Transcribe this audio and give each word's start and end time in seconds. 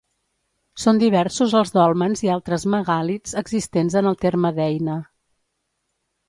Són 0.83 1.01
diversos 1.01 1.53
els 1.59 1.71
dòlmens 1.75 2.23
i 2.27 2.31
altres 2.37 2.65
megàlits 2.75 3.35
existents 3.43 3.99
en 4.03 4.11
el 4.15 4.19
terme 4.27 4.53
d'Eina. 4.57 4.97